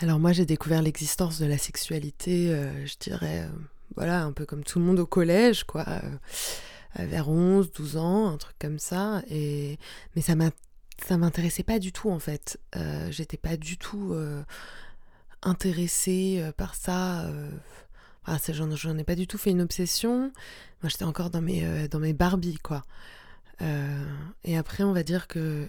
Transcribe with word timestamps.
Alors 0.00 0.20
moi 0.20 0.30
j'ai 0.30 0.46
découvert 0.46 0.80
l'existence 0.80 1.40
de 1.40 1.46
la 1.46 1.58
sexualité, 1.58 2.52
euh, 2.52 2.86
je 2.86 2.94
dirais, 3.00 3.40
euh, 3.40 3.48
voilà, 3.96 4.22
un 4.22 4.32
peu 4.32 4.46
comme 4.46 4.62
tout 4.62 4.78
le 4.78 4.84
monde 4.84 5.00
au 5.00 5.06
collège, 5.06 5.64
quoi, 5.64 5.84
euh, 5.88 7.04
vers 7.04 7.28
11, 7.28 7.72
12 7.72 7.96
ans, 7.96 8.28
un 8.28 8.36
truc 8.36 8.54
comme 8.60 8.78
ça. 8.78 9.22
Et... 9.28 9.76
Mais 10.14 10.22
ça 10.22 10.36
m'intéressait 11.16 11.64
pas 11.64 11.80
du 11.80 11.90
tout 11.92 12.10
en 12.10 12.20
fait. 12.20 12.60
J'étais 13.10 13.36
pas 13.36 13.56
du 13.56 13.76
tout 13.76 14.16
intéressée 15.42 16.42
par 16.56 16.74
ça. 16.74 17.30
Enfin, 18.26 18.52
j'en 18.52 18.98
ai 18.98 19.04
pas 19.04 19.14
du 19.14 19.26
tout 19.26 19.38
fait 19.38 19.50
une 19.50 19.60
obsession. 19.60 20.32
Moi 20.82 20.88
j'étais 20.88 21.04
encore 21.04 21.30
dans 21.30 21.42
mes, 21.42 21.88
dans 21.88 22.00
mes 22.00 22.14
Barbies, 22.14 22.58
quoi. 22.58 22.84
et 23.60 24.56
après 24.56 24.82
on 24.82 24.92
va 24.92 25.02
dire 25.02 25.28
que 25.28 25.68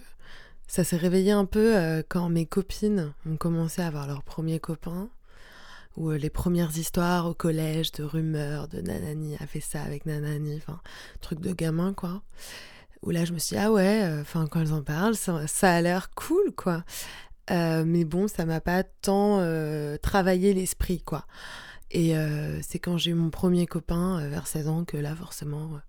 ça 0.70 0.84
s'est 0.84 0.96
réveillé 0.96 1.32
un 1.32 1.46
peu 1.46 1.76
euh, 1.76 2.04
quand 2.08 2.28
mes 2.28 2.46
copines 2.46 3.12
ont 3.28 3.36
commencé 3.36 3.82
à 3.82 3.88
avoir 3.88 4.06
leurs 4.06 4.22
premiers 4.22 4.60
copains, 4.60 5.10
ou 5.96 6.10
euh, 6.10 6.16
les 6.16 6.30
premières 6.30 6.78
histoires 6.78 7.26
au 7.26 7.34
collège 7.34 7.90
de 7.90 8.04
rumeurs, 8.04 8.68
de 8.68 8.80
nanani 8.80 9.36
a 9.40 9.48
fait 9.48 9.58
ça 9.58 9.82
avec 9.82 10.06
nanani, 10.06 10.56
enfin, 10.58 10.80
truc 11.20 11.40
de 11.40 11.52
gamin 11.52 11.92
quoi. 11.92 12.22
Où 13.02 13.10
là 13.10 13.24
je 13.24 13.32
me 13.32 13.40
suis 13.40 13.56
dit, 13.56 13.60
ah 13.60 13.72
ouais, 13.72 14.04
euh, 14.04 14.20
enfin, 14.20 14.46
quand 14.46 14.60
elles 14.60 14.72
en 14.72 14.84
parlent, 14.84 15.16
ça, 15.16 15.42
a 15.62 15.80
l'air 15.80 16.10
cool 16.14 16.54
quoi. 16.54 16.84
mais 17.50 18.04
bon, 18.04 18.28
ça 18.28 18.46
m'a 18.46 18.60
pas 18.60 18.84
tant 18.84 19.38
travaillé 20.02 20.54
l'esprit 20.54 21.02
quoi. 21.02 21.26
Et 21.90 22.14
c'est 22.62 22.78
quand 22.78 22.96
j'ai 22.96 23.10
eu 23.10 23.14
mon 23.14 23.30
premier 23.30 23.66
copain 23.66 24.24
vers 24.28 24.46
16 24.46 24.68
ans 24.68 24.84
que 24.84 24.96
là, 24.96 25.16
forcément. 25.16 25.80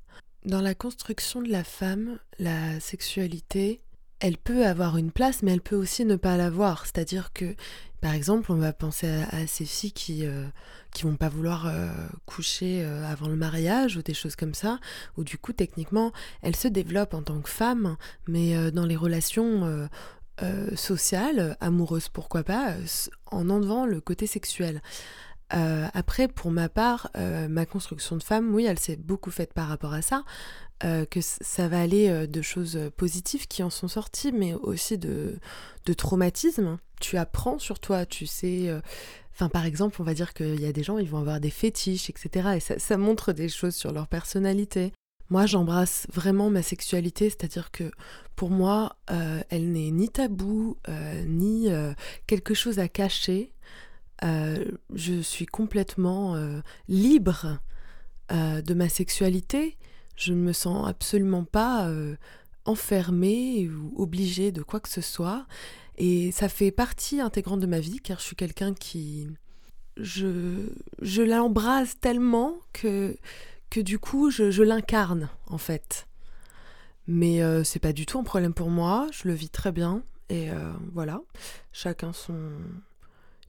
Dans 0.44 0.62
la 0.62 0.74
construction 0.74 1.44
de 1.44 1.50
la 1.50 1.64
femme, 1.64 2.18
la 2.40 2.80
sexualité, 2.80 3.84
elle 4.22 4.38
peut 4.38 4.66
avoir 4.66 4.98
une 4.98 5.12
place, 5.12 5.42
mais 5.42 5.52
elle 5.52 5.62
peut 5.62 5.76
aussi 5.76 6.06
ne 6.06 6.16
pas 6.16 6.38
l'avoir. 6.38 6.86
C'est-à-dire 6.86 7.34
que, 7.34 7.56
par 8.02 8.14
exemple, 8.14 8.52
on 8.52 8.56
va 8.56 8.72
penser 8.72 9.08
à, 9.32 9.48
ces 9.48 9.66
filles 9.66 9.92
qui 9.92 10.28
euh, 10.28 10.46
vont 11.02 11.16
pas 11.16 11.28
vouloir 11.28 11.66
euh, 11.66 11.90
coucher 12.28 12.84
euh, 12.84 13.04
avant 13.04 13.28
le 13.28 13.36
mariage 13.36 13.98
ou 13.98 14.04
des 14.04 14.14
choses 14.14 14.36
comme 14.36 14.54
ça, 14.54 14.80
où 15.18 15.24
du 15.24 15.40
coup, 15.40 15.54
techniquement, 15.54 16.12
elles 16.44 16.56
se 16.56 16.68
développent 16.68 17.16
en 17.16 17.24
tant 17.24 17.42
que 17.42 17.50
femmes, 17.50 17.98
mais 18.28 18.72
dans 18.72 18.86
les 18.86 18.96
relations 18.96 19.90
sociales, 20.76 21.58
amoureuses, 21.60 22.10
pourquoi 22.10 22.44
pas, 22.44 22.76
en 23.26 23.50
enlevant 23.50 23.86
le 23.86 24.02
côté 24.02 24.28
sexuel. 24.28 24.82
Après, 25.52 26.28
pour 26.28 26.52
ma 26.52 26.70
part, 26.70 27.10
ma 27.16 27.66
construction 27.66 28.16
de 28.16 28.24
femme, 28.24 28.54
oui, 28.54 28.66
elle 28.66 28.80
s'est 28.80 28.96
beaucoup 28.96 29.32
faite 29.32 29.54
par 29.54 29.68
rapport 29.68 29.94
à 29.94 30.02
ça. 30.02 30.24
Euh, 30.84 31.06
que 31.06 31.20
ça 31.22 31.68
va 31.68 31.80
aller 31.80 32.10
euh, 32.10 32.26
de 32.26 32.42
choses 32.42 32.80
positives 32.98 33.48
qui 33.48 33.62
en 33.62 33.70
sont 33.70 33.88
sorties, 33.88 34.32
mais 34.32 34.56
aussi 34.56 34.98
de, 34.98 35.38
de 35.86 35.94
traumatismes. 35.94 36.80
Tu 37.00 37.18
apprends 37.18 37.60
sur 37.60 37.80
toi, 37.80 38.08
tu 38.08 38.26
sais. 38.26 38.68
Euh, 38.68 38.82
enfin, 39.32 39.48
par 39.48 39.66
exemple, 39.66 40.02
on 40.02 40.04
va 40.04 40.16
dire 40.16 40.34
qu'il 40.34 40.60
y 40.60 40.66
a 40.66 40.72
des 40.72 40.82
gens, 40.82 40.98
ils 40.98 41.10
vont 41.10 41.20
avoir 41.20 41.40
des 41.40 41.52
fétiches, 41.52 42.10
etc. 42.10 42.56
Et 42.56 42.80
ça, 42.80 42.98
montre 42.98 43.32
des 43.32 43.48
choses 43.48 43.76
sur 43.76 43.92
leur 43.92 44.08
personnalité. 44.08 44.92
Moi, 45.30 45.46
j'embrasse 45.46 46.08
vraiment 46.12 46.50
ma 46.50 46.64
sexualité, 46.64 47.30
c'est-à-dire 47.30 47.70
que 47.70 47.92
pour 48.36 48.50
moi, 48.50 48.98
elle 49.50 49.72
n'est 49.72 49.92
ni 49.92 50.10
tabou, 50.10 50.78
ni 51.26 51.70
quelque 52.28 52.54
chose 52.54 52.80
à 52.80 52.90
cacher. 52.90 53.54
Je 54.22 55.22
suis 55.22 55.46
complètement 55.46 56.36
libre 56.88 57.60
de 58.30 58.74
ma 58.74 58.90
sexualité 58.90 59.78
je 60.22 60.34
ne 60.34 60.40
me 60.40 60.54
sens 60.54 60.88
absolument 60.88 61.44
pas 61.44 61.88
euh, 61.88 62.16
enfermée 62.66 63.68
ou 63.68 63.94
obligée 64.02 64.52
de 64.52 64.62
quoi 64.62 64.80
que 64.80 64.90
ce 64.90 65.02
soit. 65.02 65.48
Et 65.98 66.32
ça 66.32 66.48
fait 66.48 66.72
partie 66.72 67.20
intégrante 67.20 67.60
de 67.60 67.66
ma 67.66 67.80
vie 67.80 68.00
car 68.00 68.20
je 68.20 68.26
suis 68.26 68.36
quelqu'un 68.36 68.74
qui... 68.74 69.28
Je, 69.98 70.70
je 71.02 71.22
l'embrase 71.22 71.96
tellement 72.00 72.58
que, 72.72 73.18
que 73.70 73.82
du 73.82 74.00
coup 74.00 74.30
je, 74.30 74.62
l'incarne 74.62 75.30
en 75.48 75.58
fait. 75.58 76.08
Mais 77.08 77.42
euh, 77.42 77.64
c'est 77.64 77.80
pas 77.80 77.92
du 77.92 78.06
tout 78.06 78.20
un 78.20 78.24
problème 78.24 78.54
pour 78.54 78.70
moi, 78.70 79.08
je 79.12 79.28
le 79.28 79.34
vis 79.34 79.50
très 79.50 79.72
bien. 79.72 80.04
Et 80.30 80.52
euh, 80.52 80.72
voilà, 80.94 81.22
chacun 81.74 82.14
son... 82.14 82.52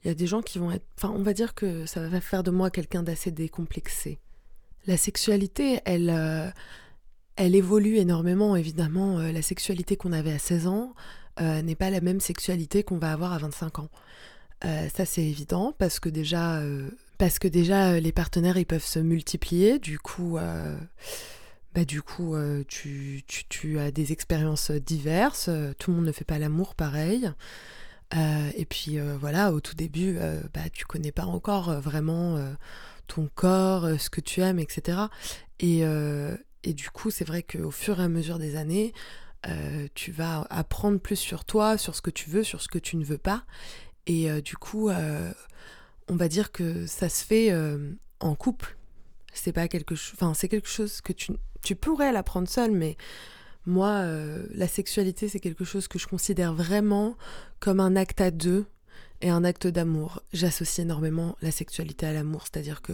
Il 0.03 0.09
y 0.09 0.11
a 0.11 0.15
des 0.15 0.27
gens 0.27 0.41
qui 0.41 0.59
vont 0.59 0.71
être... 0.71 0.85
Enfin, 0.97 1.13
on 1.15 1.23
va 1.23 1.33
dire 1.33 1.55
que 1.55 1.85
ça 1.85 2.07
va 2.07 2.19
faire 2.19 2.43
de 2.43 2.51
moi 2.51 2.69
quelqu'un 2.69 3.03
d'assez 3.03 3.31
décomplexé. 3.31 4.19
La 4.85 4.97
sexualité, 4.97 5.79
elle, 5.85 6.09
euh, 6.09 6.49
elle 7.37 7.55
évolue 7.55 7.95
énormément, 7.95 8.55
évidemment. 8.57 9.19
Euh, 9.19 9.31
la 9.31 9.41
sexualité 9.41 9.95
qu'on 9.95 10.11
avait 10.11 10.33
à 10.33 10.39
16 10.39 10.67
ans 10.67 10.93
euh, 11.39 11.61
n'est 11.61 11.75
pas 11.75 11.89
la 11.89 12.01
même 12.01 12.19
sexualité 12.19 12.83
qu'on 12.83 12.97
va 12.97 13.13
avoir 13.13 13.31
à 13.31 13.37
25 13.37 13.79
ans. 13.79 13.89
ça, 14.61 15.05
c'est 15.05 15.23
évident, 15.23 15.73
parce 15.77 15.99
que 15.99 16.09
déjà, 16.09 16.61
parce 17.17 17.37
que 17.39 17.47
déjà 17.49 17.99
les 17.99 18.11
partenaires, 18.13 18.57
ils 18.57 18.65
peuvent 18.65 18.83
se 18.83 18.99
multiplier. 18.99 19.77
Du 19.77 19.99
coup, 19.99 20.37
bah, 21.75 21.85
du 21.85 22.01
coup 22.01 22.35
tu, 22.69 23.23
tu, 23.27 23.43
tu, 23.49 23.79
as 23.79 23.91
des 23.91 24.13
expériences 24.13 24.71
diverses. 24.71 25.49
tout 25.79 25.91
le 25.91 25.97
monde 25.97 26.05
ne 26.05 26.13
fait 26.13 26.23
pas 26.23 26.39
l'amour 26.39 26.75
pareil. 26.75 27.29
Et 28.13 28.65
puis 28.65 28.99
voilà, 29.19 29.51
au 29.51 29.59
tout 29.59 29.75
début, 29.75 30.19
bah, 30.53 30.69
tu 30.71 30.85
connais 30.85 31.11
pas 31.11 31.25
encore 31.25 31.73
vraiment 31.81 32.37
ton 33.07 33.29
corps, 33.33 33.85
euh, 33.85 33.97
ce 33.97 34.09
que 34.09 34.21
tu 34.21 34.41
aimes, 34.41 34.59
etc. 34.59 34.97
Euh, 35.63 36.37
et, 36.63 36.73
du 36.73 36.89
coup, 36.89 37.11
c'est 37.11 37.25
vrai 37.25 37.43
qu'au 37.43 37.71
fur 37.71 37.99
et 37.99 38.03
à 38.03 38.09
mesure 38.09 38.39
des 38.39 38.55
années, 38.55 38.93
euh, 39.47 39.87
tu 39.93 40.11
vas 40.11 40.47
apprendre 40.49 40.99
plus 40.99 41.15
sur 41.15 41.45
toi, 41.45 41.77
sur 41.77 41.95
ce 41.95 42.01
que 42.01 42.09
tu 42.09 42.29
veux, 42.29 42.43
sur 42.43 42.61
ce 42.61 42.67
que 42.67 42.79
tu 42.79 42.95
ne 42.97 43.03
veux 43.03 43.17
pas. 43.17 43.45
Et 44.05 44.41
du 44.41 44.57
coup, 44.57 44.89
on 44.89 46.15
va 46.15 46.27
dire 46.27 46.51
que 46.51 46.85
ça 46.87 47.07
se 47.07 47.23
fait 47.23 47.55
en 48.19 48.35
couple. 48.35 48.75
C'est 49.31 49.53
pas 49.53 49.69
quelque 49.69 49.95
chose. 49.95 50.13
Enfin, 50.15 50.33
c'est 50.33 50.49
quelque 50.49 50.67
chose 50.67 50.99
que 50.99 51.13
tu, 51.13 51.31
tu 51.63 51.77
pourrais 51.77 52.11
l'apprendre 52.11 52.49
seul, 52.49 52.71
mais 52.71 52.97
moi, 53.65 54.05
la 54.53 54.67
sexualité, 54.67 55.29
c'est 55.29 55.39
quelque 55.39 55.63
chose 55.63 55.87
que 55.87 55.99
je 55.99 56.07
considère 56.07 56.53
vraiment 56.53 57.15
comme 57.59 57.79
un 57.79 57.95
acte 57.95 58.21
à 58.21 58.31
deux 58.31 58.65
et 59.21 59.29
un 59.29 59.43
acte 59.43 59.67
d'amour. 59.67 60.21
J'associe 60.33 60.85
énormément 60.85 61.37
la 61.41 61.51
sexualité 61.51 62.05
à 62.05 62.13
l'amour, 62.13 62.43
c'est-à-dire 62.43 62.81
que 62.81 62.93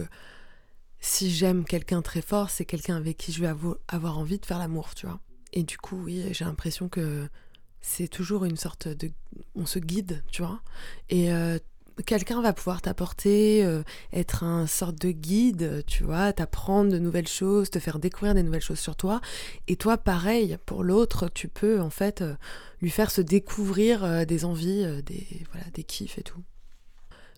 si 1.00 1.30
j'aime 1.30 1.64
quelqu'un 1.64 2.02
très 2.02 2.22
fort, 2.22 2.50
c'est 2.50 2.64
quelqu'un 2.64 2.96
avec 2.96 3.16
qui 3.16 3.32
je 3.32 3.40
vais 3.40 3.52
avoir 3.88 4.18
envie 4.18 4.38
de 4.38 4.46
faire 4.46 4.58
l'amour, 4.58 4.94
tu 4.94 5.06
vois. 5.06 5.18
Et 5.52 5.64
du 5.64 5.78
coup, 5.78 5.96
oui, 6.04 6.22
j'ai 6.32 6.44
l'impression 6.44 6.88
que 6.88 7.28
c'est 7.80 8.08
toujours 8.08 8.44
une 8.44 8.56
sorte 8.56 8.88
de... 8.88 9.10
On 9.54 9.66
se 9.66 9.78
guide, 9.78 10.22
tu 10.30 10.42
vois. 10.42 10.62
Et 11.08 11.32
euh, 11.32 11.58
quelqu'un 12.00 12.40
va 12.40 12.52
pouvoir 12.52 12.82
t'apporter, 12.82 13.64
euh, 13.64 13.82
être 14.12 14.44
un 14.44 14.66
sorte 14.66 14.96
de 14.96 15.10
guide, 15.10 15.84
tu 15.86 16.04
vois, 16.04 16.32
t'apprendre 16.32 16.92
de 16.92 16.98
nouvelles 16.98 17.28
choses, 17.28 17.70
te 17.70 17.78
faire 17.78 17.98
découvrir 17.98 18.34
des 18.34 18.42
nouvelles 18.42 18.62
choses 18.62 18.78
sur 18.78 18.96
toi. 18.96 19.20
Et 19.68 19.76
toi, 19.76 19.96
pareil, 19.96 20.58
pour 20.66 20.84
l'autre, 20.84 21.28
tu 21.28 21.48
peux 21.48 21.80
en 21.80 21.90
fait 21.90 22.22
euh, 22.22 22.34
lui 22.80 22.90
faire 22.90 23.10
se 23.10 23.20
découvrir 23.20 24.04
euh, 24.04 24.24
des 24.24 24.44
envies, 24.44 25.02
des, 25.02 25.26
voilà, 25.52 25.66
des 25.74 25.84
kiffs 25.84 26.18
et 26.18 26.22
tout. 26.22 26.42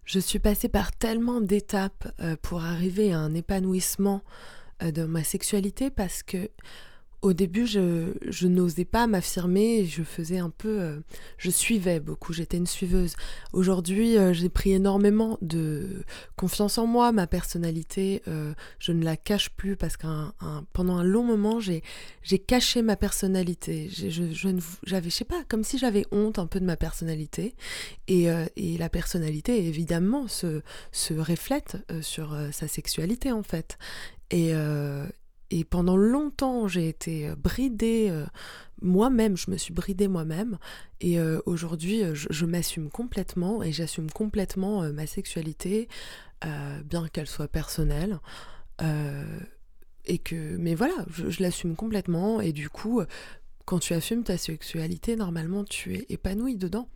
Je 0.04 0.18
suis 0.18 0.40
passée 0.40 0.68
par 0.68 0.90
tellement 0.92 1.40
d'étapes 1.40 2.08
pour 2.42 2.64
arriver 2.64 3.12
à 3.12 3.20
un 3.20 3.34
épanouissement 3.34 4.22
de 4.82 5.04
ma 5.04 5.22
sexualité 5.22 5.90
parce 5.90 6.24
que 6.24 6.50
au 7.22 7.32
début, 7.32 7.68
je, 7.68 8.46
n'osais 8.46 8.84
pas 8.84 9.06
m'affirmer, 9.06 9.86
je 9.86 10.02
faisais 10.02 10.38
un 10.38 10.50
peu... 10.50 10.80
Euh, 10.80 11.00
je 11.38 11.50
suivais 11.50 12.00
beaucoup, 12.00 12.32
j'étais 12.32 12.56
une 12.56 12.66
suiveuse. 12.66 13.14
Aujourd'hui, 13.52 14.18
euh, 14.18 14.32
j'ai 14.32 14.48
pris 14.48 14.72
énormément 14.72 15.38
de 15.40 16.04
confiance 16.36 16.78
en 16.78 16.86
moi, 16.88 17.12
ma 17.12 17.28
personnalité, 17.28 18.22
euh, 18.26 18.52
je 18.80 18.90
ne 18.90 19.04
la 19.04 19.16
cache 19.16 19.50
plus 19.50 19.76
parce 19.76 19.96
que 19.96 20.06
pendant 20.72 20.96
un 20.96 21.04
long 21.04 21.22
moment, 21.22 21.60
j'ai 21.60 21.82
caché 22.40 22.82
ma 22.82 22.96
personnalité. 22.96 23.88
Je, 23.88 24.08
je, 24.10 24.48
j'avais, 24.82 25.08
je 25.08 25.14
sais 25.14 25.24
pas, 25.24 25.44
comme 25.48 25.62
si 25.62 25.78
j'avais 25.78 26.04
honte 26.10 26.40
un 26.40 26.46
peu 26.48 26.58
de 26.58 26.64
ma 26.64 26.76
personnalité. 26.76 27.54
Et, 28.08 28.26
et 28.56 28.78
la 28.78 28.88
personnalité, 28.88 29.64
évidemment, 29.68 30.26
se, 30.26 30.62
se 30.90 31.14
reflète 31.14 31.76
sur 32.00 32.36
sa 32.50 32.66
sexualité, 32.66 33.30
en 33.30 33.44
fait. 33.44 33.78
Et, 34.30 34.52
et 35.52 35.64
pendant 35.64 35.98
longtemps, 35.98 36.66
j'ai 36.66 36.88
été 36.88 37.28
euh, 37.28 37.36
bridée 37.36 38.08
euh, 38.10 38.24
moi-même, 38.80 39.36
je 39.36 39.50
me 39.50 39.58
suis 39.58 39.74
bridée 39.74 40.08
moi-même. 40.08 40.58
Et 41.02 41.20
euh, 41.20 41.40
aujourd'hui, 41.44 42.02
je, 42.14 42.46
m'assume 42.46 42.88
complètement 42.88 43.62
et 43.62 43.70
j'assume 43.70 44.10
complètement 44.10 44.90
ma 44.92 45.06
sexualité, 45.06 45.88
bien 46.86 47.06
qu'elle 47.06 47.28
soit 47.28 47.46
personnelle. 47.46 48.18
et 48.80 50.18
que, 50.18 50.56
mais 50.56 50.74
voilà, 50.74 50.94
je, 51.10 51.30
je 51.30 51.42
l'assume 51.42 51.76
complètement. 51.76 52.40
Et 52.40 52.52
du 52.52 52.68
coup, 52.68 53.02
quand 53.66 53.78
tu 53.78 53.92
assumes 53.92 54.24
ta 54.24 54.36
sexualité, 54.36 55.14
normalement, 55.14 55.62
tu 55.62 55.94
es 55.94 56.06
épanoui 56.08 56.56
dedans. 56.56 56.88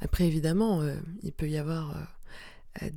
Après, 0.00 0.26
évidemment, 0.26 0.80
il 1.22 1.32
peut 1.32 1.48
y 1.48 1.58
avoir 1.58 2.17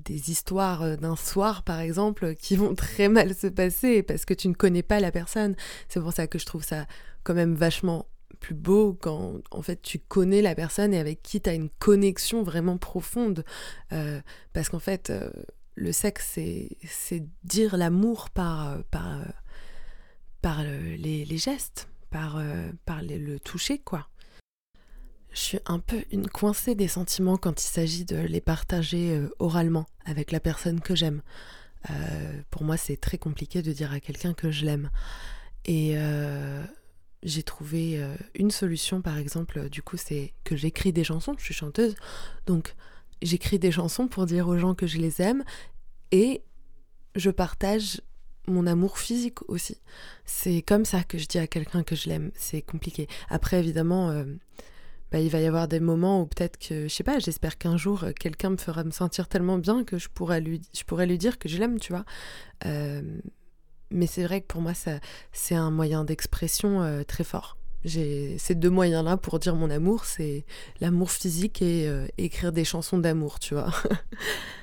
des 0.05 0.31
histoires 0.31 0.83
euh, 0.83 0.95
d'un 0.95 1.15
soir, 1.15 1.63
par 1.63 1.79
exemple, 1.79 2.35
qui 2.35 2.55
vont 2.55 2.75
très 2.75 3.09
mal 3.09 3.35
se 3.35 3.47
passer 3.47 4.03
parce 4.03 4.25
que 4.25 4.33
tu 4.33 4.47
ne 4.47 4.53
connais 4.53 4.83
pas 4.83 4.99
la 4.99 5.11
personne. 5.11 5.55
C'est 5.89 5.99
pour 5.99 6.13
ça 6.13 6.27
que 6.27 6.39
je 6.39 6.45
trouve 6.45 6.63
ça 6.63 6.85
quand 7.23 7.33
même 7.33 7.55
vachement 7.55 8.07
plus 8.39 8.55
beau 8.55 8.97
quand 8.99 9.35
en 9.51 9.61
fait 9.61 9.83
tu 9.83 9.99
connais 9.99 10.41
la 10.41 10.55
personne 10.55 10.95
et 10.95 10.99
avec 10.99 11.21
qui 11.21 11.41
tu 11.41 11.49
as 11.49 11.53
une 11.53 11.69
connexion 11.69 12.43
vraiment 12.43 12.77
profonde. 12.77 13.43
Euh, 13.91 14.21
parce 14.53 14.69
qu'en 14.69 14.79
fait, 14.79 15.09
euh, 15.09 15.29
le 15.75 15.91
sexe, 15.91 16.37
c'est 16.87 17.23
dire 17.43 17.77
l'amour 17.77 18.29
par, 18.29 18.83
par, 18.91 19.21
par 20.41 20.63
les, 20.63 21.25
les, 21.25 21.37
gestes, 21.37 21.87
par, 22.09 22.41
par 22.85 23.01
le 23.01 23.39
toucher, 23.39 23.79
quoi. 23.79 24.10
Je 25.31 25.39
suis 25.39 25.59
un 25.65 25.79
peu 25.79 26.03
une 26.11 26.27
coincée 26.27 26.75
des 26.75 26.87
sentiments 26.87 27.37
quand 27.37 27.63
il 27.63 27.67
s'agit 27.67 28.05
de 28.05 28.17
les 28.17 28.41
partager 28.41 29.21
oralement 29.39 29.85
avec 30.05 30.31
la 30.31 30.39
personne 30.39 30.81
que 30.81 30.95
j'aime. 30.95 31.21
pour 32.49 32.63
moi, 32.63 32.77
c'est 32.77 32.97
très 32.97 33.17
compliqué 33.17 33.61
de 33.61 33.71
dire 33.71 33.93
à 33.93 33.99
quelqu'un 33.99 34.33
que 34.33 34.51
je 34.51 34.65
l'aime. 34.65 34.89
Et 35.65 35.95
j'ai 37.23 37.43
trouvé 37.43 38.01
euh, 38.01 38.15
une 38.35 38.51
solution, 38.51 39.01
par 39.01 39.17
exemple, 39.17 39.59
euh, 39.59 39.69
du 39.69 39.81
coup, 39.81 39.97
c'est 39.97 40.33
que 40.43 40.55
j'écris 40.55 40.91
des 40.91 41.03
chansons, 41.03 41.35
je 41.37 41.43
suis 41.43 41.53
chanteuse, 41.53 41.95
donc 42.45 42.75
j'écris 43.21 43.59
des 43.59 43.71
chansons 43.71 44.07
pour 44.07 44.25
dire 44.25 44.47
aux 44.47 44.57
gens 44.57 44.73
que 44.73 44.87
je 44.87 44.97
les 44.97 45.21
aime 45.21 45.43
et 46.11 46.41
je 47.15 47.29
partage 47.29 48.01
mon 48.47 48.65
amour 48.65 48.97
physique 48.97 49.47
aussi. 49.49 49.77
C'est 50.25 50.63
comme 50.63 50.83
ça 50.83 51.03
que 51.03 51.19
je 51.19 51.27
dis 51.27 51.37
à 51.37 51.45
quelqu'un 51.45 51.83
que 51.83 51.95
je 51.95 52.09
l'aime, 52.09 52.31
c'est 52.35 52.63
compliqué. 52.63 53.07
Après, 53.29 53.59
évidemment, 53.59 54.09
euh, 54.09 54.25
bah, 55.11 55.19
il 55.19 55.29
va 55.29 55.39
y 55.39 55.45
avoir 55.45 55.67
des 55.67 55.79
moments 55.79 56.21
où 56.21 56.25
peut-être 56.25 56.57
que, 56.57 56.87
je 56.87 56.93
sais 56.93 57.03
pas, 57.03 57.19
j'espère 57.19 57.57
qu'un 57.57 57.77
jour, 57.77 58.05
quelqu'un 58.19 58.51
me 58.51 58.57
fera 58.57 58.83
me 58.83 58.91
sentir 58.91 59.27
tellement 59.27 59.57
bien 59.57 59.83
que 59.83 59.97
je 59.97 60.09
pourrais 60.09 60.41
lui, 60.41 60.61
je 60.73 61.03
lui 61.03 61.17
dire 61.17 61.37
que 61.39 61.49
je 61.49 61.57
l'aime, 61.57 61.79
tu 61.79 61.93
vois 61.93 62.05
mais 63.91 64.07
c'est 64.07 64.23
vrai 64.23 64.41
que 64.41 64.47
pour 64.47 64.61
moi, 64.61 64.73
ça, 64.73 64.99
c'est 65.31 65.55
un 65.55 65.69
moyen 65.69 66.03
d'expression 66.03 66.81
euh, 66.81 67.03
très 67.03 67.23
fort. 67.23 67.57
J'ai 67.83 68.37
ces 68.37 68.55
deux 68.55 68.69
moyens-là 68.69 69.17
pour 69.17 69.39
dire 69.39 69.55
mon 69.55 69.69
amour, 69.69 70.05
c'est 70.05 70.45
l'amour 70.79 71.11
physique 71.11 71.61
et 71.61 71.87
euh, 71.87 72.07
écrire 72.17 72.51
des 72.51 72.63
chansons 72.63 72.97
d'amour, 72.97 73.39
tu 73.39 73.53
vois. 73.53 73.71